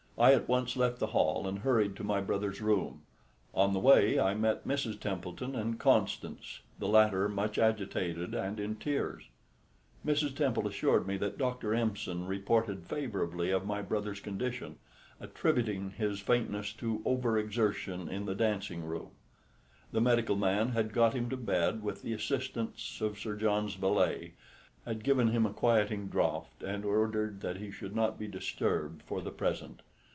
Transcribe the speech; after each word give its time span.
I 0.17 0.33
at 0.33 0.47
once 0.47 0.77
left 0.77 0.99
the 0.99 1.07
hall 1.07 1.47
and 1.47 1.57
hurried 1.57 1.95
to 1.95 2.03
my 2.03 2.21
brother's 2.21 2.61
room. 2.61 3.01
On 3.55 3.73
the 3.73 3.79
way 3.79 4.19
I 4.19 4.35
met 4.35 4.67
Mrs. 4.67 4.99
Temple 4.99 5.35
and 5.41 5.79
Constance, 5.79 6.59
the 6.77 6.87
latter 6.87 7.27
much 7.27 7.57
agitated 7.57 8.35
and 8.35 8.59
in 8.59 8.75
tears. 8.75 9.29
Mrs. 10.05 10.35
Temple 10.35 10.67
assured 10.67 11.07
me 11.07 11.17
that 11.17 11.39
Dr. 11.39 11.73
Empson 11.73 12.27
reported 12.27 12.85
favourably 12.85 13.49
of 13.49 13.65
my 13.65 13.81
brother's 13.81 14.19
condition, 14.19 14.77
attributing 15.19 15.89
his 15.89 16.19
faintness 16.19 16.71
to 16.73 17.01
over 17.03 17.39
exertion 17.39 18.07
in 18.07 18.27
the 18.27 18.35
dancing 18.35 18.85
room. 18.85 19.09
The 19.91 20.01
medical 20.01 20.35
man 20.35 20.69
had 20.69 20.93
got 20.93 21.15
him 21.15 21.29
to 21.31 21.37
bed 21.37 21.81
with 21.81 22.03
the 22.03 22.13
assistance 22.13 23.01
of 23.01 23.17
Sir 23.17 23.35
John's 23.35 23.73
valet, 23.73 24.33
had 24.85 25.03
given 25.03 25.29
him 25.29 25.47
a 25.47 25.53
quieting 25.53 26.09
draught, 26.09 26.61
and 26.61 26.85
ordered 26.85 27.41
that 27.41 27.57
he 27.57 27.71
should 27.71 27.95
not 27.95 28.19
be 28.19 28.27
disturbed 28.27 29.01
for 29.01 29.19
the 29.23 29.31
present. 29.31 29.81